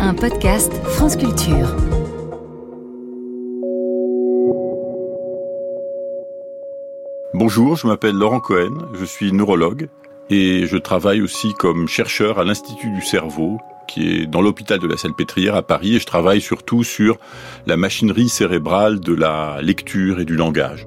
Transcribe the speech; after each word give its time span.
un 0.00 0.14
podcast 0.14 0.72
France 0.84 1.16
Culture. 1.16 1.74
Bonjour, 7.34 7.76
je 7.76 7.86
m'appelle 7.86 8.14
Laurent 8.14 8.40
Cohen, 8.40 8.88
je 8.94 9.04
suis 9.04 9.32
neurologue 9.32 9.88
et 10.30 10.66
je 10.66 10.76
travaille 10.76 11.20
aussi 11.20 11.52
comme 11.54 11.88
chercheur 11.88 12.38
à 12.38 12.44
l'Institut 12.44 12.90
du 12.90 13.02
cerveau 13.02 13.58
qui 13.88 14.08
est 14.08 14.26
dans 14.26 14.42
l'hôpital 14.42 14.78
de 14.78 14.86
la 14.86 14.96
Salpêtrière 14.96 15.56
à 15.56 15.62
Paris 15.62 15.96
et 15.96 15.98
je 15.98 16.06
travaille 16.06 16.40
surtout 16.40 16.84
sur 16.84 17.18
la 17.66 17.76
machinerie 17.76 18.28
cérébrale 18.28 19.00
de 19.00 19.14
la 19.14 19.60
lecture 19.62 20.20
et 20.20 20.24
du 20.24 20.36
langage. 20.36 20.86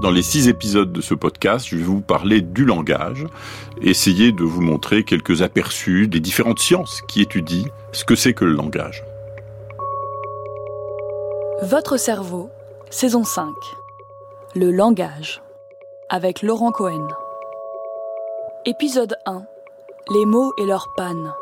Dans 0.00 0.12
les 0.12 0.22
six 0.22 0.46
épisodes 0.46 0.92
de 0.92 1.00
ce 1.00 1.14
podcast, 1.14 1.66
je 1.68 1.76
vais 1.76 1.82
vous 1.82 2.00
parler 2.00 2.40
du 2.40 2.64
langage, 2.64 3.26
essayer 3.82 4.30
de 4.30 4.44
vous 4.44 4.60
montrer 4.60 5.02
quelques 5.02 5.42
aperçus 5.42 6.06
des 6.06 6.20
différentes 6.20 6.60
sciences 6.60 7.02
qui 7.08 7.20
étudient 7.20 7.66
ce 7.90 8.04
que 8.04 8.14
c'est 8.14 8.32
que 8.32 8.44
le 8.44 8.52
langage. 8.52 9.02
Votre 11.62 11.96
cerveau, 11.96 12.48
saison 12.90 13.24
5. 13.24 13.48
Le 14.54 14.70
langage. 14.70 15.42
Avec 16.08 16.42
Laurent 16.42 16.70
Cohen. 16.70 17.08
Épisode 18.66 19.16
1. 19.26 19.42
Les 20.14 20.26
mots 20.26 20.52
et 20.58 20.64
leur 20.64 20.86
panne. 20.96 21.32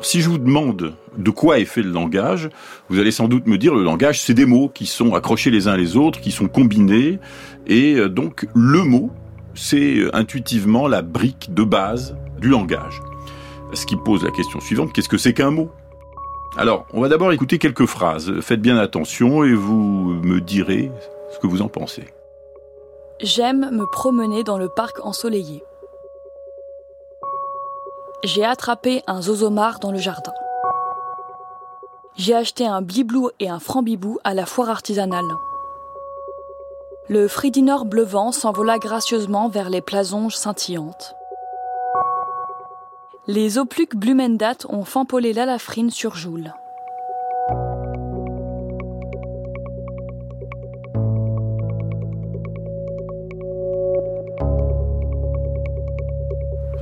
Si 0.00 0.20
je 0.20 0.28
vous 0.28 0.38
demande 0.38 0.94
de 1.16 1.30
quoi 1.30 1.58
est 1.60 1.64
fait 1.64 1.82
le 1.82 1.90
langage, 1.90 2.50
vous 2.88 2.98
allez 2.98 3.12
sans 3.12 3.28
doute 3.28 3.46
me 3.46 3.56
dire 3.56 3.74
le 3.74 3.84
langage, 3.84 4.20
c'est 4.20 4.34
des 4.34 4.44
mots 4.44 4.68
qui 4.68 4.86
sont 4.86 5.14
accrochés 5.14 5.50
les 5.50 5.68
uns 5.68 5.76
les 5.76 5.96
autres, 5.96 6.20
qui 6.20 6.32
sont 6.32 6.48
combinés, 6.48 7.20
et 7.66 7.94
euh, 7.94 8.08
donc 8.08 8.46
le 8.54 8.82
mot, 8.82 9.10
c'est 9.54 9.98
euh, 9.98 10.14
intuitivement 10.14 10.88
la 10.88 11.02
brique 11.02 11.54
de 11.54 11.62
base 11.62 12.16
du 12.40 12.48
langage. 12.48 13.00
Ce 13.72 13.86
qui 13.86 13.96
pose 13.96 14.24
la 14.24 14.30
question 14.30 14.60
suivante, 14.60 14.92
qu'est-ce 14.92 15.08
que 15.08 15.18
c'est 15.18 15.32
qu'un 15.32 15.50
mot? 15.50 15.70
Alors, 16.56 16.86
on 16.92 17.00
va 17.00 17.08
d'abord 17.08 17.32
écouter 17.32 17.58
quelques 17.58 17.86
phrases. 17.86 18.40
Faites 18.40 18.60
bien 18.60 18.76
attention 18.76 19.42
et 19.44 19.54
vous 19.54 20.20
me 20.22 20.40
direz 20.40 20.90
ce 21.32 21.38
que 21.38 21.46
vous 21.46 21.62
en 21.62 21.68
pensez. 21.68 22.04
J'aime 23.20 23.70
me 23.72 23.86
promener 23.90 24.44
dans 24.44 24.58
le 24.58 24.68
parc 24.68 25.04
ensoleillé. 25.04 25.62
J'ai 28.24 28.42
attrapé 28.42 29.02
un 29.06 29.20
zozomar 29.20 29.80
dans 29.80 29.92
le 29.92 29.98
jardin. 29.98 30.32
J'ai 32.16 32.34
acheté 32.34 32.66
un 32.66 32.80
bliblou 32.80 33.28
et 33.38 33.50
un 33.50 33.58
frambibou 33.58 34.18
à 34.24 34.32
la 34.32 34.46
foire 34.46 34.70
artisanale. 34.70 35.28
Le 37.10 37.28
fridinor 37.28 37.84
bleuvant 37.84 38.32
s'envola 38.32 38.78
gracieusement 38.78 39.50
vers 39.50 39.68
les 39.68 39.82
plasonges 39.82 40.36
scintillantes. 40.36 41.14
Les 43.26 43.58
opluques 43.58 43.94
blumendat 43.94 44.56
ont 44.70 44.84
fampolé 44.84 45.34
l'alafrine 45.34 45.90
sur 45.90 46.14
Joule. 46.16 46.54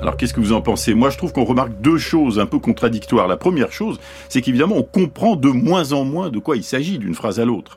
Alors 0.02 0.16
qu'est-ce 0.16 0.34
que 0.34 0.40
vous 0.40 0.52
en 0.52 0.60
pensez? 0.60 0.94
Moi 0.94 1.10
je 1.10 1.16
trouve 1.16 1.32
qu'on 1.32 1.44
remarque 1.44 1.80
deux 1.80 1.96
choses 1.96 2.40
un 2.40 2.46
peu 2.46 2.58
contradictoires. 2.58 3.28
La 3.28 3.36
première 3.36 3.70
chose, 3.70 4.00
c'est 4.28 4.42
qu'évidemment 4.42 4.76
on 4.76 4.82
comprend 4.82 5.36
de 5.36 5.48
moins 5.48 5.92
en 5.92 6.04
moins 6.04 6.28
de 6.28 6.40
quoi 6.40 6.56
il 6.56 6.64
s'agit 6.64 6.98
d'une 6.98 7.14
phrase 7.14 7.38
à 7.38 7.44
l'autre. 7.44 7.76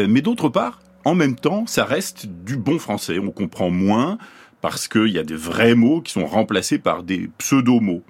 Euh, 0.00 0.06
mais 0.08 0.22
d'autre 0.22 0.48
part, 0.48 0.80
en 1.04 1.14
même 1.14 1.36
temps, 1.36 1.66
ça 1.66 1.84
reste 1.84 2.24
du 2.24 2.56
bon 2.56 2.78
français. 2.78 3.18
On 3.18 3.30
comprend 3.30 3.68
moins 3.68 4.16
parce 4.62 4.88
qu'il 4.88 5.08
y 5.08 5.18
a 5.18 5.24
des 5.24 5.34
vrais 5.34 5.74
mots 5.74 6.00
qui 6.00 6.10
sont 6.10 6.24
remplacés 6.24 6.78
par 6.78 7.02
des 7.02 7.28
pseudo-mots. 7.36 8.02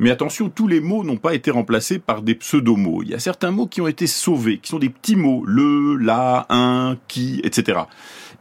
Mais 0.00 0.10
attention, 0.10 0.48
tous 0.48 0.68
les 0.68 0.80
mots 0.80 1.02
n'ont 1.02 1.16
pas 1.16 1.34
été 1.34 1.50
remplacés 1.50 1.98
par 1.98 2.22
des 2.22 2.36
pseudo-mots. 2.36 3.02
Il 3.02 3.10
y 3.10 3.14
a 3.14 3.18
certains 3.18 3.50
mots 3.50 3.66
qui 3.66 3.80
ont 3.80 3.88
été 3.88 4.06
sauvés, 4.06 4.58
qui 4.58 4.68
sont 4.68 4.78
des 4.78 4.90
petits 4.90 5.16
mots, 5.16 5.42
le, 5.44 5.96
la, 5.96 6.46
un, 6.50 6.96
qui, 7.08 7.40
etc. 7.42 7.80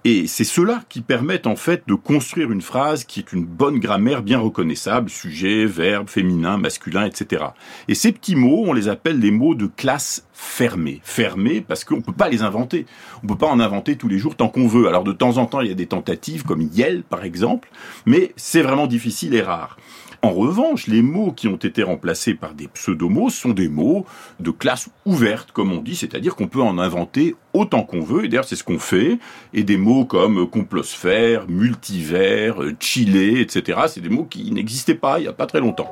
Et 0.05 0.27
c'est 0.27 0.43
cela 0.43 0.83
qui 0.87 1.01
permettent 1.01 1.47
en 1.47 1.55
fait 1.55 1.83
de 1.87 1.95
construire 1.95 2.51
une 2.51 2.61
phrase 2.61 3.03
qui 3.03 3.19
est 3.19 3.33
une 3.33 3.43
bonne 3.43 3.79
grammaire 3.79 4.21
bien 4.21 4.39
reconnaissable, 4.39 5.09
sujet, 5.09 5.65
verbe, 5.65 6.07
féminin, 6.07 6.57
masculin, 6.57 7.05
etc. 7.05 7.45
Et 7.87 7.95
ces 7.95 8.11
petits 8.11 8.35
mots, 8.35 8.63
on 8.67 8.73
les 8.73 8.87
appelle 8.87 9.19
les 9.19 9.31
mots 9.31 9.55
de 9.55 9.65
classe 9.65 10.25
fermée. 10.33 11.01
Fermée 11.03 11.59
parce 11.59 11.83
qu'on 11.83 11.97
ne 11.97 12.01
peut 12.01 12.13
pas 12.13 12.29
les 12.29 12.43
inventer. 12.43 12.85
On 13.21 13.25
ne 13.25 13.29
peut 13.29 13.37
pas 13.37 13.47
en 13.47 13.59
inventer 13.59 13.97
tous 13.97 14.07
les 14.07 14.19
jours 14.19 14.35
tant 14.35 14.47
qu'on 14.47 14.67
veut. 14.67 14.87
Alors 14.87 15.03
de 15.03 15.11
temps 15.11 15.37
en 15.39 15.47
temps, 15.47 15.61
il 15.61 15.67
y 15.67 15.71
a 15.71 15.75
des 15.75 15.87
tentatives 15.87 16.43
comme 16.43 16.61
Yel 16.61 17.03
par 17.03 17.25
exemple, 17.25 17.69
mais 18.05 18.31
c'est 18.35 18.61
vraiment 18.61 18.87
difficile 18.87 19.33
et 19.33 19.41
rare. 19.41 19.77
En 20.23 20.31
revanche, 20.31 20.87
les 20.87 21.01
mots 21.01 21.31
qui 21.31 21.47
ont 21.47 21.57
été 21.57 21.83
remplacés 21.83 22.33
par 22.33 22.53
des 22.53 22.67
pseudomots 22.67 23.29
sont 23.29 23.51
des 23.51 23.69
mots 23.69 24.05
de 24.39 24.51
classe 24.51 24.89
ouverte, 25.05 25.51
comme 25.51 25.71
on 25.71 25.81
dit, 25.81 25.95
c'est-à-dire 25.95 26.35
qu'on 26.35 26.47
peut 26.47 26.61
en 26.61 26.79
inventer 26.79 27.35
autant 27.53 27.83
qu'on 27.83 28.01
veut, 28.01 28.25
et 28.25 28.27
d'ailleurs 28.27 28.45
c'est 28.45 28.55
ce 28.55 28.63
qu'on 28.63 28.79
fait, 28.79 29.19
et 29.53 29.63
des 29.63 29.77
mots 29.77 30.05
comme 30.05 30.49
complosphère, 30.49 31.47
multivers, 31.47 32.57
chilé, 32.79 33.41
etc., 33.41 33.79
c'est 33.87 34.01
des 34.01 34.09
mots 34.09 34.25
qui 34.25 34.51
n'existaient 34.51 34.95
pas 34.95 35.19
il 35.19 35.23
n'y 35.23 35.27
a 35.27 35.33
pas 35.33 35.45
très 35.45 35.59
longtemps. 35.59 35.89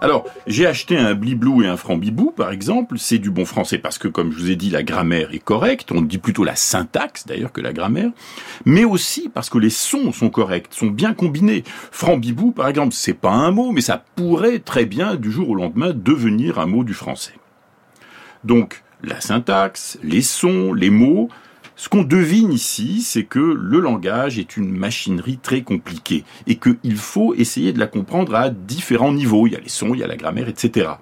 Alors, 0.00 0.26
j'ai 0.46 0.66
acheté 0.66 0.98
un 0.98 1.14
bliblou 1.14 1.62
et 1.62 1.66
un 1.66 1.76
frambibou, 1.76 2.30
par 2.30 2.50
exemple. 2.50 2.98
C'est 2.98 3.18
du 3.18 3.30
bon 3.30 3.44
français 3.44 3.78
parce 3.78 3.98
que, 3.98 4.08
comme 4.08 4.30
je 4.30 4.38
vous 4.38 4.50
ai 4.50 4.56
dit, 4.56 4.70
la 4.70 4.82
grammaire 4.82 5.32
est 5.32 5.38
correcte. 5.38 5.90
On 5.92 6.02
dit 6.02 6.18
plutôt 6.18 6.44
la 6.44 6.56
syntaxe, 6.56 7.26
d'ailleurs, 7.26 7.52
que 7.52 7.60
la 7.60 7.72
grammaire. 7.72 8.10
Mais 8.64 8.84
aussi 8.84 9.30
parce 9.32 9.48
que 9.48 9.58
les 9.58 9.70
sons 9.70 10.12
sont 10.12 10.28
corrects, 10.28 10.68
sont 10.70 10.88
bien 10.88 11.14
combinés. 11.14 11.64
Frambibou, 11.90 12.52
par 12.52 12.68
exemple, 12.68 12.92
c'est 12.92 13.14
pas 13.14 13.32
un 13.32 13.50
mot, 13.50 13.72
mais 13.72 13.80
ça 13.80 14.04
pourrait 14.16 14.58
très 14.58 14.84
bien, 14.84 15.16
du 15.16 15.30
jour 15.30 15.50
au 15.50 15.54
lendemain, 15.54 15.92
devenir 15.94 16.58
un 16.58 16.66
mot 16.66 16.84
du 16.84 16.94
français. 16.94 17.34
Donc, 18.44 18.82
la 19.02 19.20
syntaxe, 19.20 19.98
les 20.02 20.22
sons, 20.22 20.72
les 20.72 20.90
mots, 20.90 21.28
ce 21.78 21.90
qu'on 21.90 22.02
devine 22.04 22.52
ici, 22.52 23.02
c'est 23.02 23.24
que 23.24 23.38
le 23.38 23.80
langage 23.80 24.38
est 24.38 24.56
une 24.56 24.74
machinerie 24.74 25.36
très 25.36 25.60
compliquée 25.60 26.24
et 26.46 26.56
qu'il 26.56 26.96
faut 26.96 27.34
essayer 27.34 27.74
de 27.74 27.78
la 27.78 27.86
comprendre 27.86 28.34
à 28.34 28.48
différents 28.48 29.12
niveaux. 29.12 29.46
Il 29.46 29.52
y 29.52 29.56
a 29.56 29.60
les 29.60 29.68
sons, 29.68 29.92
il 29.92 30.00
y 30.00 30.02
a 30.02 30.06
la 30.06 30.16
grammaire, 30.16 30.48
etc. 30.48 30.92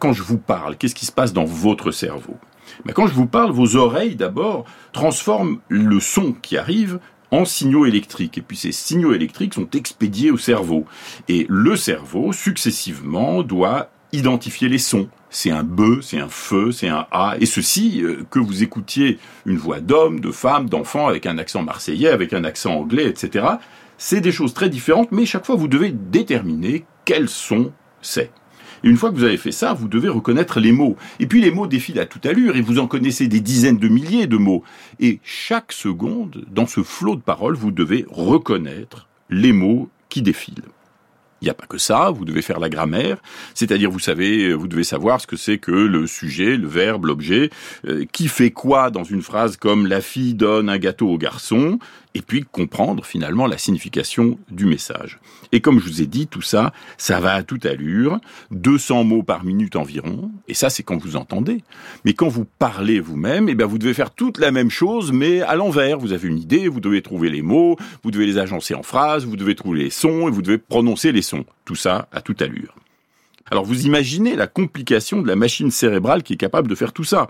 Quand 0.00 0.12
je 0.12 0.24
vous 0.24 0.38
parle, 0.38 0.76
qu'est-ce 0.76 0.96
qui 0.96 1.06
se 1.06 1.12
passe 1.12 1.32
dans 1.32 1.44
votre 1.44 1.92
cerveau? 1.92 2.36
Mais 2.84 2.92
Quand 2.92 3.06
je 3.06 3.14
vous 3.14 3.26
parle, 3.26 3.52
vos 3.52 3.76
oreilles 3.76 4.16
d'abord 4.16 4.64
transforment 4.92 5.60
le 5.68 6.00
son 6.00 6.32
qui 6.32 6.56
arrive 6.56 6.98
en 7.30 7.44
signaux 7.44 7.86
électriques. 7.86 8.38
Et 8.38 8.42
puis 8.42 8.56
ces 8.56 8.72
signaux 8.72 9.12
électriques 9.12 9.54
sont 9.54 9.70
expédiés 9.70 10.32
au 10.32 10.36
cerveau. 10.36 10.84
Et 11.28 11.46
le 11.48 11.76
cerveau, 11.76 12.32
successivement, 12.32 13.44
doit 13.44 13.90
identifier 14.12 14.68
les 14.68 14.78
sons, 14.78 15.08
c'est 15.30 15.50
un 15.50 15.62
be, 15.62 16.00
c'est 16.02 16.18
un 16.18 16.28
feu, 16.28 16.72
c'est 16.72 16.88
un 16.88 17.06
a, 17.10 17.36
et 17.40 17.46
ceci, 17.46 18.02
euh, 18.02 18.24
que 18.30 18.38
vous 18.38 18.62
écoutiez 18.62 19.18
une 19.46 19.56
voix 19.56 19.80
d'homme, 19.80 20.20
de 20.20 20.30
femme, 20.30 20.68
d'enfant, 20.68 21.06
avec 21.06 21.26
un 21.26 21.38
accent 21.38 21.62
marseillais, 21.62 22.08
avec 22.08 22.32
un 22.32 22.44
accent 22.44 22.74
anglais, 22.74 23.06
etc., 23.06 23.46
c'est 23.96 24.20
des 24.20 24.32
choses 24.32 24.54
très 24.54 24.68
différentes, 24.68 25.12
mais 25.12 25.26
chaque 25.26 25.44
fois 25.44 25.56
vous 25.56 25.68
devez 25.68 25.92
déterminer 25.92 26.84
quel 27.04 27.28
son 27.28 27.72
c'est. 28.00 28.30
Et 28.82 28.88
une 28.88 28.96
fois 28.96 29.10
que 29.10 29.16
vous 29.16 29.24
avez 29.24 29.36
fait 29.36 29.52
ça, 29.52 29.74
vous 29.74 29.88
devez 29.88 30.08
reconnaître 30.08 30.58
les 30.58 30.72
mots. 30.72 30.96
Et 31.18 31.26
puis 31.26 31.42
les 31.42 31.50
mots 31.50 31.66
défilent 31.66 32.00
à 32.00 32.06
toute 32.06 32.24
allure, 32.24 32.56
et 32.56 32.62
vous 32.62 32.78
en 32.78 32.86
connaissez 32.86 33.28
des 33.28 33.40
dizaines 33.40 33.78
de 33.78 33.88
milliers 33.88 34.26
de 34.26 34.38
mots. 34.38 34.64
Et 35.00 35.20
chaque 35.22 35.72
seconde, 35.72 36.46
dans 36.50 36.66
ce 36.66 36.82
flot 36.82 37.16
de 37.16 37.20
paroles, 37.20 37.56
vous 37.56 37.70
devez 37.70 38.06
reconnaître 38.10 39.06
les 39.28 39.52
mots 39.52 39.90
qui 40.08 40.22
défilent. 40.22 40.64
Il 41.40 41.46
n'y 41.46 41.50
a 41.50 41.54
pas 41.54 41.66
que 41.66 41.78
ça, 41.78 42.10
vous 42.10 42.24
devez 42.24 42.42
faire 42.42 42.60
la 42.60 42.68
grammaire, 42.68 43.18
c'est-à-dire 43.54 43.90
vous 43.90 43.98
savez, 43.98 44.52
vous 44.52 44.68
devez 44.68 44.84
savoir 44.84 45.20
ce 45.20 45.26
que 45.26 45.36
c'est 45.36 45.58
que 45.58 45.70
le 45.70 46.06
sujet, 46.06 46.56
le 46.56 46.68
verbe, 46.68 47.06
l'objet, 47.06 47.50
euh, 47.86 48.04
qui 48.12 48.28
fait 48.28 48.50
quoi 48.50 48.90
dans 48.90 49.04
une 49.04 49.22
phrase 49.22 49.56
comme 49.56 49.86
la 49.86 50.00
fille 50.00 50.34
donne 50.34 50.68
un 50.68 50.78
gâteau 50.78 51.08
au 51.08 51.18
garçon, 51.18 51.78
et 52.14 52.22
puis 52.22 52.44
comprendre 52.50 53.04
finalement 53.04 53.46
la 53.46 53.58
signification 53.58 54.38
du 54.50 54.66
message. 54.66 55.18
Et 55.52 55.60
comme 55.60 55.80
je 55.80 55.84
vous 55.86 56.02
ai 56.02 56.06
dit, 56.06 56.26
tout 56.26 56.42
ça, 56.42 56.72
ça 56.98 57.20
va 57.20 57.34
à 57.34 57.42
toute 57.42 57.66
allure, 57.66 58.18
200 58.50 59.04
mots 59.04 59.22
par 59.22 59.44
minute 59.44 59.76
environ, 59.76 60.30
et 60.48 60.54
ça 60.54 60.70
c'est 60.70 60.82
quand 60.82 60.98
vous 60.98 61.16
entendez. 61.16 61.62
Mais 62.04 62.12
quand 62.12 62.28
vous 62.28 62.46
parlez 62.58 63.00
vous-même, 63.00 63.48
eh 63.48 63.54
bien 63.54 63.66
vous 63.66 63.78
devez 63.78 63.94
faire 63.94 64.10
toute 64.10 64.38
la 64.38 64.50
même 64.50 64.70
chose, 64.70 65.12
mais 65.12 65.42
à 65.42 65.54
l'envers. 65.54 65.98
Vous 65.98 66.12
avez 66.12 66.28
une 66.28 66.38
idée, 66.38 66.68
vous 66.68 66.80
devez 66.80 67.02
trouver 67.02 67.30
les 67.30 67.42
mots, 67.42 67.76
vous 68.02 68.10
devez 68.10 68.26
les 68.26 68.38
agencer 68.38 68.74
en 68.74 68.82
phrases, 68.82 69.24
vous 69.24 69.36
devez 69.36 69.54
trouver 69.54 69.84
les 69.84 69.90
sons, 69.90 70.28
et 70.28 70.30
vous 70.30 70.42
devez 70.42 70.58
prononcer 70.58 71.12
les 71.12 71.22
sons. 71.22 71.44
Tout 71.64 71.74
ça 71.74 72.08
à 72.12 72.20
toute 72.20 72.42
allure. 72.42 72.74
Alors 73.50 73.64
vous 73.64 73.86
imaginez 73.86 74.36
la 74.36 74.46
complication 74.46 75.22
de 75.22 75.26
la 75.26 75.36
machine 75.36 75.70
cérébrale 75.70 76.22
qui 76.22 76.34
est 76.34 76.36
capable 76.36 76.68
de 76.68 76.74
faire 76.74 76.92
tout 76.92 77.04
ça. 77.04 77.28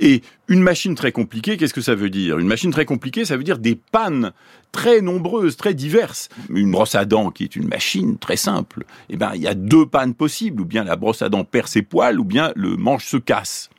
Et 0.00 0.22
une 0.48 0.62
machine 0.62 0.94
très 0.94 1.12
compliquée, 1.12 1.56
qu'est-ce 1.56 1.74
que 1.74 1.80
ça 1.80 1.94
veut 1.94 2.10
dire? 2.10 2.38
Une 2.38 2.46
machine 2.46 2.70
très 2.70 2.84
compliquée, 2.84 3.24
ça 3.24 3.36
veut 3.36 3.44
dire 3.44 3.58
des 3.58 3.74
pannes 3.76 4.32
très 4.72 5.00
nombreuses, 5.00 5.56
très 5.56 5.74
diverses. 5.74 6.28
Une 6.50 6.70
brosse 6.70 6.94
à 6.94 7.04
dents 7.04 7.30
qui 7.30 7.44
est 7.44 7.56
une 7.56 7.68
machine 7.68 8.18
très 8.18 8.36
simple, 8.36 8.84
eh 9.10 9.16
ben 9.16 9.32
il 9.34 9.42
y 9.42 9.46
a 9.46 9.54
deux 9.54 9.86
pannes 9.86 10.14
possibles, 10.14 10.62
ou 10.62 10.64
bien 10.64 10.84
la 10.84 10.96
brosse 10.96 11.22
à 11.22 11.28
dents 11.28 11.44
perd 11.44 11.68
ses 11.68 11.82
poils, 11.82 12.18
ou 12.18 12.24
bien 12.24 12.52
le 12.56 12.76
manche 12.76 13.06
se 13.06 13.16
casse. 13.16 13.70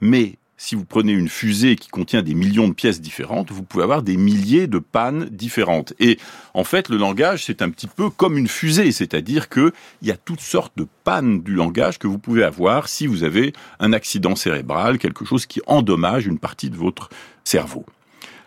Mais 0.00 0.36
si 0.56 0.74
vous 0.74 0.84
prenez 0.84 1.12
une 1.12 1.28
fusée 1.28 1.76
qui 1.76 1.88
contient 1.88 2.22
des 2.22 2.34
millions 2.34 2.68
de 2.68 2.74
pièces 2.74 3.00
différentes, 3.00 3.50
vous 3.50 3.62
pouvez 3.62 3.82
avoir 3.82 4.02
des 4.02 4.16
milliers 4.16 4.66
de 4.66 4.78
pannes 4.78 5.28
différentes. 5.30 5.94
Et 5.98 6.18
en 6.54 6.64
fait, 6.64 6.88
le 6.88 6.96
langage, 6.96 7.44
c'est 7.44 7.62
un 7.62 7.70
petit 7.70 7.88
peu 7.88 8.08
comme 8.08 8.38
une 8.38 8.48
fusée, 8.48 8.92
c'est-à-dire 8.92 9.48
qu'il 9.48 9.72
y 10.02 10.10
a 10.10 10.16
toutes 10.16 10.40
sortes 10.40 10.72
de 10.76 10.86
pannes 11.02 11.42
du 11.42 11.54
langage 11.54 11.98
que 11.98 12.06
vous 12.06 12.18
pouvez 12.18 12.44
avoir 12.44 12.88
si 12.88 13.06
vous 13.06 13.24
avez 13.24 13.52
un 13.80 13.92
accident 13.92 14.36
cérébral, 14.36 14.98
quelque 14.98 15.24
chose 15.24 15.46
qui 15.46 15.60
endommage 15.66 16.26
une 16.26 16.38
partie 16.38 16.70
de 16.70 16.76
votre 16.76 17.08
cerveau. 17.42 17.84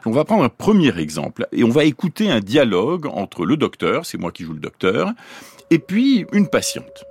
On 0.05 0.11
va 0.11 0.23
prendre 0.23 0.43
un 0.43 0.49
premier 0.49 0.97
exemple 0.97 1.47
et 1.51 1.65
on 1.65 1.69
va 1.69 1.83
écouter 1.83 2.31
un 2.31 2.39
dialogue 2.39 3.07
entre 3.07 3.45
le 3.45 3.57
docteur, 3.57 4.05
c'est 4.05 4.17
moi 4.17 4.31
qui 4.31 4.43
joue 4.43 4.53
le 4.53 4.59
docteur, 4.59 5.11
et 5.69 5.79
puis 5.79 6.25
une 6.31 6.47
patiente. 6.47 7.03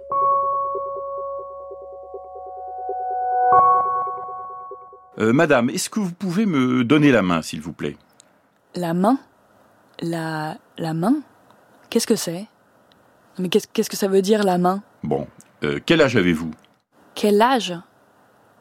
Euh, 5.18 5.32
madame, 5.32 5.70
est-ce 5.70 5.88
que 5.88 5.98
vous 5.98 6.12
pouvez 6.12 6.44
me 6.44 6.84
donner 6.84 7.10
la 7.10 7.22
main, 7.22 7.40
s'il 7.40 7.62
vous 7.62 7.72
plaît? 7.72 7.96
La 8.74 8.92
main? 8.92 9.18
La... 10.00 10.58
la 10.76 10.92
main? 10.92 11.22
Qu'est-ce 11.88 12.06
que 12.06 12.16
c'est? 12.16 12.46
Mais 13.38 13.48
qu'est-ce 13.48 13.88
que 13.88 13.96
ça 13.96 14.08
veut 14.08 14.20
dire, 14.20 14.42
la 14.42 14.58
main? 14.58 14.82
Bon, 15.02 15.26
euh, 15.64 15.80
quel 15.86 16.02
âge 16.02 16.16
avez-vous? 16.16 16.50
Quel 17.14 17.40
âge? 17.40 17.74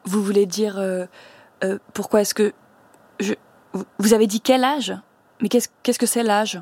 Vous 0.04 0.22
voulez 0.22 0.46
dire... 0.46 0.78
Euh, 0.78 1.06
pourquoi 1.92 2.22
est-ce 2.22 2.34
que... 2.34 2.52
Je... 3.20 3.34
Vous 3.98 4.14
avez 4.14 4.26
dit 4.26 4.40
quel 4.40 4.64
âge? 4.64 4.94
Mais 5.42 5.48
qu'est-ce 5.50 5.98
que 5.98 6.06
c'est 6.06 6.22
l'âge? 6.22 6.60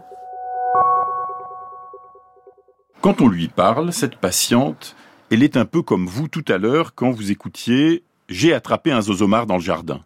Quand 3.00 3.20
on 3.20 3.28
lui 3.28 3.46
parle, 3.48 3.92
cette 3.92 4.16
patiente, 4.16 4.96
elle 5.30 5.44
est 5.44 5.56
un 5.56 5.66
peu 5.66 5.82
comme 5.82 6.06
vous 6.06 6.26
tout 6.26 6.44
à 6.48 6.58
l'heure 6.58 6.94
quand 6.96 7.10
vous 7.12 7.30
écoutiez 7.30 8.02
j'ai 8.28 8.54
attrapé 8.54 8.90
un 8.90 9.02
zozomar 9.02 9.46
dans 9.46 9.56
le 9.56 9.62
jardin. 9.62 10.00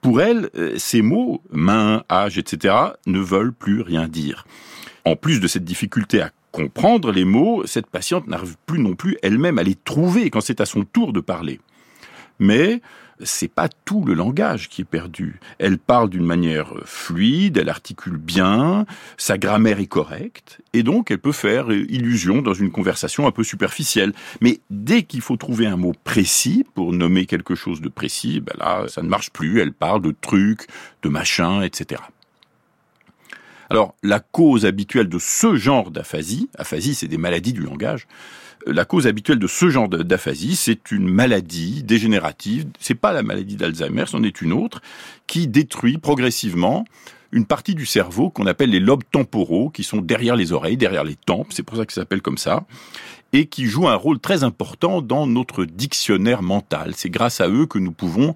Pour 0.00 0.20
elle, 0.20 0.50
euh, 0.56 0.74
ces 0.78 1.00
mots, 1.00 1.42
main, 1.50 2.02
âge, 2.10 2.38
etc., 2.38 2.74
ne 3.06 3.20
veulent 3.20 3.52
plus 3.52 3.82
rien 3.82 4.08
dire. 4.08 4.46
En 5.04 5.16
plus 5.16 5.40
de 5.40 5.46
cette 5.46 5.64
difficulté 5.64 6.20
à 6.20 6.30
comprendre 6.50 7.12
les 7.12 7.24
mots, 7.24 7.64
cette 7.66 7.86
patiente 7.86 8.26
n'arrive 8.26 8.56
plus 8.66 8.80
non 8.80 8.94
plus 8.94 9.16
elle-même 9.22 9.58
à 9.58 9.62
les 9.62 9.74
trouver 9.74 10.30
quand 10.30 10.40
c'est 10.40 10.60
à 10.60 10.66
son 10.66 10.84
tour 10.84 11.12
de 11.12 11.20
parler. 11.20 11.60
Mais 12.38 12.82
c'est 13.22 13.48
pas 13.48 13.68
tout 13.84 14.04
le 14.04 14.14
langage 14.14 14.68
qui 14.68 14.82
est 14.82 14.86
perdu. 14.86 15.40
Elle 15.58 15.78
parle 15.78 16.10
d'une 16.10 16.24
manière 16.24 16.74
fluide, 16.84 17.58
elle 17.58 17.68
articule 17.68 18.16
bien, 18.16 18.86
sa 19.16 19.38
grammaire 19.38 19.80
est 19.80 19.86
correcte, 19.86 20.60
et 20.72 20.82
donc 20.82 21.10
elle 21.10 21.18
peut 21.18 21.32
faire 21.32 21.70
illusion 21.70 22.42
dans 22.42 22.54
une 22.54 22.70
conversation 22.70 23.26
un 23.26 23.30
peu 23.30 23.44
superficielle. 23.44 24.12
Mais 24.40 24.60
dès 24.70 25.02
qu'il 25.02 25.20
faut 25.20 25.36
trouver 25.36 25.66
un 25.66 25.76
mot 25.76 25.92
précis 26.04 26.64
pour 26.74 26.92
nommer 26.92 27.26
quelque 27.26 27.54
chose 27.54 27.80
de 27.80 27.88
précis, 27.88 28.40
ben 28.40 28.54
là, 28.58 28.86
ça 28.88 29.02
ne 29.02 29.08
marche 29.08 29.30
plus. 29.30 29.60
Elle 29.60 29.72
parle 29.72 30.02
de 30.02 30.14
trucs, 30.20 30.66
de 31.02 31.08
machins, 31.08 31.62
etc. 31.62 32.00
Alors, 33.70 33.94
la 34.02 34.20
cause 34.20 34.66
habituelle 34.66 35.08
de 35.08 35.18
ce 35.18 35.56
genre 35.56 35.90
d'aphasie, 35.90 36.50
aphasie, 36.58 36.94
c'est 36.94 37.08
des 37.08 37.16
maladies 37.16 37.54
du 37.54 37.62
langage, 37.62 38.06
la 38.66 38.84
cause 38.84 39.06
habituelle 39.06 39.38
de 39.38 39.46
ce 39.46 39.68
genre 39.68 39.88
d'aphasie, 39.88 40.56
c'est 40.56 40.90
une 40.90 41.08
maladie 41.08 41.82
dégénérative. 41.82 42.66
C'est 42.78 42.94
pas 42.94 43.12
la 43.12 43.22
maladie 43.22 43.56
d'Alzheimer, 43.56 44.04
c'en 44.06 44.22
est 44.22 44.40
une 44.40 44.52
autre 44.52 44.80
qui 45.26 45.48
détruit 45.48 45.98
progressivement 45.98 46.84
une 47.32 47.46
partie 47.46 47.74
du 47.74 47.86
cerveau 47.86 48.28
qu'on 48.28 48.46
appelle 48.46 48.70
les 48.70 48.80
lobes 48.80 49.04
temporaux, 49.10 49.70
qui 49.70 49.84
sont 49.84 50.02
derrière 50.02 50.36
les 50.36 50.52
oreilles, 50.52 50.76
derrière 50.76 51.02
les 51.02 51.16
tempes, 51.16 51.48
c'est 51.50 51.62
pour 51.62 51.78
ça 51.78 51.86
que 51.86 51.92
ça 51.92 52.02
s'appelle 52.02 52.20
comme 52.20 52.36
ça, 52.36 52.64
et 53.32 53.46
qui 53.46 53.64
jouent 53.64 53.88
un 53.88 53.96
rôle 53.96 54.20
très 54.20 54.44
important 54.44 55.00
dans 55.00 55.26
notre 55.26 55.64
dictionnaire 55.64 56.42
mental. 56.42 56.92
C'est 56.94 57.08
grâce 57.08 57.40
à 57.40 57.48
eux 57.48 57.64
que 57.64 57.78
nous 57.78 57.92
pouvons 57.92 58.34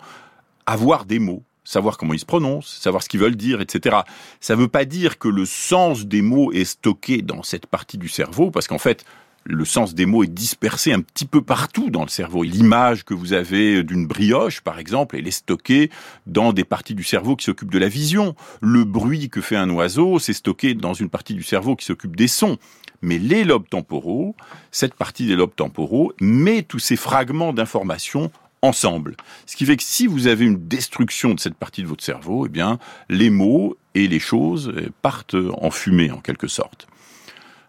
avoir 0.64 1.04
des 1.04 1.18
mots, 1.18 1.42
savoir 1.62 1.98
comment 1.98 2.14
ils 2.14 2.20
se 2.20 2.24
prononcent, 2.24 2.78
savoir 2.80 3.02
ce 3.02 3.10
qu'ils 3.10 3.20
veulent 3.20 3.36
dire, 3.36 3.60
etc. 3.60 3.98
Ça 4.40 4.56
ne 4.56 4.60
veut 4.62 4.68
pas 4.68 4.86
dire 4.86 5.18
que 5.18 5.28
le 5.28 5.44
sens 5.44 6.06
des 6.06 6.22
mots 6.22 6.50
est 6.52 6.64
stocké 6.64 7.20
dans 7.20 7.42
cette 7.42 7.66
partie 7.66 7.98
du 7.98 8.08
cerveau, 8.08 8.50
parce 8.50 8.66
qu'en 8.66 8.78
fait, 8.78 9.04
le 9.48 9.64
sens 9.64 9.94
des 9.94 10.06
mots 10.06 10.24
est 10.24 10.32
dispersé 10.32 10.92
un 10.92 11.00
petit 11.00 11.24
peu 11.24 11.40
partout 11.40 11.90
dans 11.90 12.02
le 12.02 12.08
cerveau. 12.08 12.42
L'image 12.42 13.04
que 13.04 13.14
vous 13.14 13.32
avez 13.32 13.84
d'une 13.84 14.06
brioche, 14.06 14.60
par 14.60 14.78
exemple, 14.78 15.16
elle 15.16 15.28
est 15.28 15.30
stockée 15.30 15.90
dans 16.26 16.52
des 16.52 16.64
parties 16.64 16.94
du 16.94 17.04
cerveau 17.04 17.36
qui 17.36 17.44
s'occupent 17.44 17.70
de 17.70 17.78
la 17.78 17.88
vision. 17.88 18.34
Le 18.60 18.84
bruit 18.84 19.30
que 19.30 19.40
fait 19.40 19.56
un 19.56 19.70
oiseau, 19.70 20.18
c'est 20.18 20.32
stocké 20.32 20.74
dans 20.74 20.94
une 20.94 21.08
partie 21.08 21.34
du 21.34 21.44
cerveau 21.44 21.76
qui 21.76 21.86
s'occupe 21.86 22.16
des 22.16 22.28
sons. 22.28 22.58
Mais 23.02 23.18
les 23.18 23.44
lobes 23.44 23.68
temporaux, 23.68 24.34
cette 24.72 24.94
partie 24.94 25.26
des 25.26 25.36
lobes 25.36 25.54
temporaux, 25.54 26.12
met 26.20 26.62
tous 26.62 26.80
ces 26.80 26.96
fragments 26.96 27.52
d'informations 27.52 28.32
ensemble. 28.62 29.16
Ce 29.46 29.54
qui 29.54 29.64
fait 29.64 29.76
que 29.76 29.82
si 29.84 30.08
vous 30.08 30.26
avez 30.26 30.44
une 30.44 30.66
destruction 30.66 31.34
de 31.34 31.40
cette 31.40 31.54
partie 31.54 31.82
de 31.82 31.86
votre 31.86 32.02
cerveau, 32.02 32.46
eh 32.46 32.48
bien, 32.48 32.78
les 33.08 33.30
mots 33.30 33.76
et 33.94 34.08
les 34.08 34.18
choses 34.18 34.72
partent 35.02 35.36
en 35.58 35.70
fumée, 35.70 36.10
en 36.10 36.18
quelque 36.18 36.48
sorte. 36.48 36.88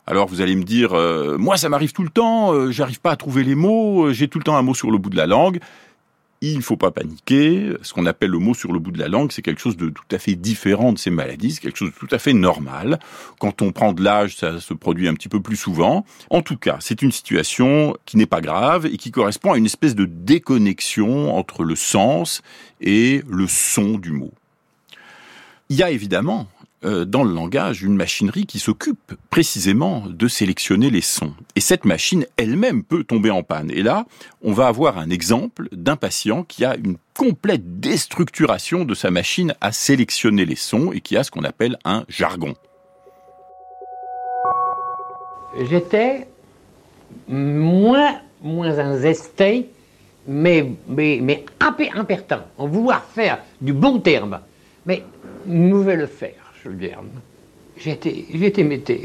Alors 0.10 0.28
vous 0.28 0.40
allez 0.40 0.56
me 0.56 0.64
dire, 0.64 0.94
euh, 0.94 1.38
moi 1.38 1.58
ça 1.58 1.68
m'arrive 1.68 1.92
tout 1.92 2.04
le 2.04 2.10
temps, 2.10 2.54
euh, 2.54 2.72
j'arrive 2.72 3.02
pas 3.02 3.12
à 3.12 3.18
trouver 3.18 3.44
les 3.44 3.56
mots, 3.56 4.06
euh, 4.06 4.14
j'ai 4.14 4.30
tout 4.30 4.38
le 4.38 4.46
temps 4.46 4.56
un 4.56 4.62
mot 4.62 4.74
sur 4.74 4.90
le 4.90 4.98
bout 4.98 5.10
de 5.10 5.18
la 5.18 5.28
langue. 5.28 5.60
Il 6.40 6.56
ne 6.56 6.62
faut 6.62 6.78
pas 6.78 6.92
paniquer. 6.92 7.74
Ce 7.82 7.94
qu'on 7.94 8.06
appelle 8.06 8.30
le 8.30 8.38
mot 8.38 8.54
sur 8.54 8.72
le 8.72 8.80
bout 8.80 8.92
de 8.92 9.00
la 9.00 9.10
langue, 9.10 9.32
c'est 9.32 9.42
quelque 9.42 9.60
chose 9.60 9.76
de 9.76 9.90
tout 9.90 10.06
à 10.12 10.20
fait 10.20 10.36
différent 10.36 10.94
de 10.94 10.98
ces 11.00 11.10
maladies. 11.10 11.54
C'est 11.54 11.62
quelque 11.62 11.78
chose 11.78 11.90
de 11.90 11.96
tout 11.96 12.08
à 12.12 12.20
fait 12.20 12.34
normal. 12.34 13.00
Quand 13.40 13.64
on 13.64 13.72
prend 13.72 13.92
de 13.92 14.04
l'âge, 14.04 14.38
ça 14.38 14.62
se 14.62 14.76
produit 14.76 15.08
un 15.08 15.16
petit 15.16 15.30
peu 15.30 15.42
plus 15.42 15.56
souvent. 15.56 16.06
En 16.30 16.44
tout 16.44 16.58
cas, 16.58 16.78
c'est 16.80 17.02
une 17.02 17.12
situation 17.12 17.98
qui 18.06 18.18
n'est 18.18 18.28
pas 18.28 18.40
grave 18.40 18.86
et 18.86 18.98
qui 18.98 19.10
correspond 19.10 19.54
à 19.54 19.58
une 19.58 19.66
espèce 19.66 19.96
de 19.96 20.06
déconnexion 20.06 21.36
entre 21.36 21.64
le 21.64 21.76
sens 21.76 22.44
et 22.82 23.24
le 23.28 23.48
son 23.48 23.98
du 23.98 24.12
mot. 24.12 24.32
Il 25.70 25.76
y 25.76 25.84
a 25.84 25.90
évidemment 25.90 26.48
dans 26.84 27.24
le 27.24 27.34
langage 27.34 27.82
une 27.82 27.96
machinerie 27.96 28.46
qui 28.46 28.60
s'occupe 28.60 29.14
précisément 29.30 30.04
de 30.08 30.28
sélectionner 30.28 30.90
les 30.90 31.02
sons. 31.02 31.34
Et 31.56 31.60
cette 31.60 31.86
machine 31.86 32.26
elle-même 32.38 32.84
peut 32.84 33.04
tomber 33.04 33.32
en 33.32 33.44
panne. 33.44 33.72
Et 33.72 33.82
là, 33.82 34.06
on 34.42 34.54
va 34.54 34.68
avoir 34.68 34.98
un 34.98 35.10
exemple 35.10 35.70
d'un 35.72 35.96
patient 35.96 36.44
qui 36.44 36.66
a 36.66 36.76
une 36.76 36.98
complète 37.16 37.80
déstructuration 37.80 38.86
de 38.86 38.94
sa 38.94 39.10
machine 39.10 39.56
à 39.60 39.72
sélectionner 39.72 40.46
les 40.46 40.56
sons 40.56 40.92
et 40.92 41.02
qui 41.02 41.18
a 41.18 41.24
ce 41.24 41.32
qu'on 41.32 41.44
appelle 41.44 41.78
un 41.84 42.06
jargon. 42.08 42.54
J'étais 45.70 46.28
moins, 47.28 48.20
moins 48.42 48.98
zesté, 48.98 49.70
mais, 50.28 50.72
mais, 50.88 51.20
mais 51.22 51.46
un 51.60 51.72
peu 51.72 51.86
impertinent, 51.96 52.46
en 52.58 52.68
vouloir 52.68 53.04
faire 53.04 53.40
du 53.62 53.74
bon 53.74 54.00
terme. 54.00 54.40
Mais 54.86 55.04
nous 55.46 55.82
vais 55.82 55.96
le 55.96 56.08
faire. 56.08 56.47
J'étais, 57.78 58.26
j'étais, 58.34 59.00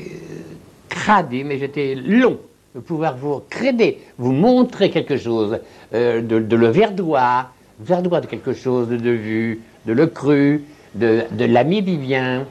cradé, 0.88 1.44
mais 1.44 1.59
j'étais 1.59 1.94
long 1.94 2.38
de 2.75 2.81
pouvoir 2.81 3.16
vous 3.16 3.42
créder, 3.50 3.99
vous 4.19 4.33
montrer 4.33 4.90
quelque 4.90 5.16
chose, 5.16 5.59
euh, 5.95 6.23
de, 6.23 6.57
le 6.57 6.69
verdois, 6.69 7.50
verdois 7.81 8.21
de 8.21 8.26
quelque 8.26 8.54
chose 8.54 8.88
de 8.88 9.11
vu, 9.11 9.61
de 9.87 9.92
le 9.92 10.07
cru, 10.07 10.62
de, 10.95 11.23
de 11.33 11.45
l'ami 11.45 11.83
vivien, 11.83 12.47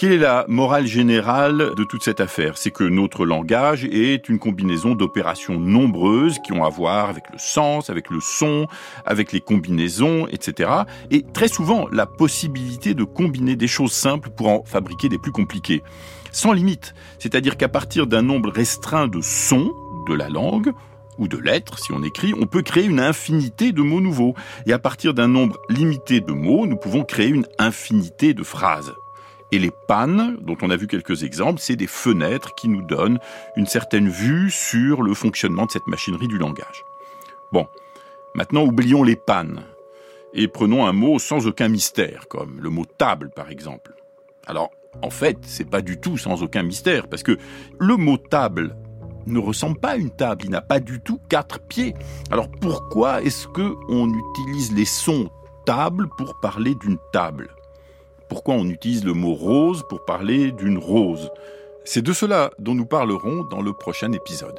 Quelle 0.00 0.12
est 0.12 0.16
la 0.16 0.46
morale 0.48 0.86
générale 0.86 1.74
de 1.76 1.84
toute 1.84 2.02
cette 2.02 2.20
affaire? 2.20 2.56
C'est 2.56 2.70
que 2.70 2.84
notre 2.84 3.26
langage 3.26 3.84
est 3.84 4.30
une 4.30 4.38
combinaison 4.38 4.94
d'opérations 4.94 5.60
nombreuses 5.60 6.38
qui 6.38 6.54
ont 6.54 6.64
à 6.64 6.70
voir 6.70 7.10
avec 7.10 7.24
le 7.30 7.36
sens, 7.38 7.90
avec 7.90 8.08
le 8.08 8.18
son, 8.18 8.66
avec 9.04 9.30
les 9.30 9.42
combinaisons, 9.42 10.26
etc. 10.28 10.70
Et 11.10 11.22
très 11.34 11.48
souvent, 11.48 11.86
la 11.92 12.06
possibilité 12.06 12.94
de 12.94 13.04
combiner 13.04 13.56
des 13.56 13.66
choses 13.66 13.92
simples 13.92 14.30
pour 14.30 14.48
en 14.48 14.64
fabriquer 14.64 15.10
des 15.10 15.18
plus 15.18 15.32
compliquées. 15.32 15.82
Sans 16.32 16.54
limite. 16.54 16.94
C'est-à-dire 17.18 17.58
qu'à 17.58 17.68
partir 17.68 18.06
d'un 18.06 18.22
nombre 18.22 18.50
restreint 18.50 19.06
de 19.06 19.20
sons 19.20 19.70
de 20.08 20.14
la 20.14 20.30
langue, 20.30 20.72
ou 21.18 21.28
de 21.28 21.36
lettres, 21.36 21.78
si 21.78 21.92
on 21.92 22.02
écrit, 22.02 22.32
on 22.32 22.46
peut 22.46 22.62
créer 22.62 22.86
une 22.86 23.00
infinité 23.00 23.72
de 23.72 23.82
mots 23.82 24.00
nouveaux. 24.00 24.34
Et 24.64 24.72
à 24.72 24.78
partir 24.78 25.12
d'un 25.12 25.28
nombre 25.28 25.58
limité 25.68 26.22
de 26.22 26.32
mots, 26.32 26.66
nous 26.66 26.78
pouvons 26.78 27.04
créer 27.04 27.28
une 27.28 27.44
infinité 27.58 28.32
de 28.32 28.42
phrases. 28.42 28.94
Et 29.52 29.58
les 29.58 29.72
pannes, 29.88 30.36
dont 30.40 30.56
on 30.62 30.70
a 30.70 30.76
vu 30.76 30.86
quelques 30.86 31.24
exemples, 31.24 31.60
c'est 31.60 31.76
des 31.76 31.86
fenêtres 31.88 32.54
qui 32.54 32.68
nous 32.68 32.82
donnent 32.82 33.18
une 33.56 33.66
certaine 33.66 34.08
vue 34.08 34.50
sur 34.50 35.02
le 35.02 35.14
fonctionnement 35.14 35.66
de 35.66 35.70
cette 35.70 35.86
machinerie 35.86 36.28
du 36.28 36.38
langage. 36.38 36.84
Bon, 37.52 37.66
maintenant 38.34 38.62
oublions 38.62 39.02
les 39.02 39.16
pannes 39.16 39.62
et 40.32 40.46
prenons 40.46 40.86
un 40.86 40.92
mot 40.92 41.18
sans 41.18 41.46
aucun 41.48 41.68
mystère, 41.68 42.28
comme 42.28 42.60
le 42.60 42.70
mot 42.70 42.84
table 42.84 43.30
par 43.34 43.50
exemple. 43.50 43.94
Alors, 44.46 44.70
en 45.02 45.10
fait, 45.10 45.38
c'est 45.42 45.68
pas 45.68 45.82
du 45.82 45.98
tout 45.98 46.16
sans 46.16 46.42
aucun 46.42 46.62
mystère, 46.62 47.08
parce 47.08 47.22
que 47.22 47.36
le 47.78 47.96
mot 47.96 48.16
table 48.16 48.76
ne 49.26 49.38
ressemble 49.38 49.78
pas 49.78 49.90
à 49.90 49.96
une 49.96 50.10
table, 50.10 50.44
il 50.44 50.50
n'a 50.50 50.60
pas 50.60 50.80
du 50.80 51.00
tout 51.00 51.20
quatre 51.28 51.60
pieds. 51.60 51.94
Alors 52.30 52.48
pourquoi 52.60 53.22
est-ce 53.22 53.46
que 53.48 53.74
on 53.88 54.12
utilise 54.12 54.72
les 54.72 54.84
sons 54.84 55.30
table 55.66 56.08
pour 56.16 56.40
parler 56.40 56.74
d'une 56.74 56.98
table? 57.12 57.50
Pourquoi 58.30 58.54
on 58.54 58.64
utilise 58.66 59.04
le 59.04 59.12
mot 59.12 59.34
rose 59.34 59.82
pour 59.88 60.04
parler 60.04 60.52
d'une 60.52 60.78
rose. 60.78 61.30
C'est 61.84 62.00
de 62.00 62.12
cela 62.12 62.52
dont 62.60 62.76
nous 62.76 62.86
parlerons 62.86 63.44
dans 63.50 63.60
le 63.60 63.72
prochain 63.72 64.12
épisode. 64.12 64.58